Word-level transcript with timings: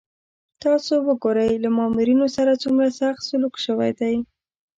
تاسو 0.63 0.93
وګورئ 1.07 1.51
له 1.63 1.69
مامورینو 1.77 2.27
سره 2.35 2.59
څومره 2.63 2.87
سخت 2.99 3.21
سلوک 3.29 3.55
شوی 3.65 3.91
دی. 3.99 4.15